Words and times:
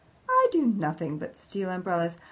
"I 0.27 0.47
do 0.51 0.65
nothing 0.65 1.19
but 1.19 1.37
steal 1.37 1.69
umbrellas. 1.69 2.17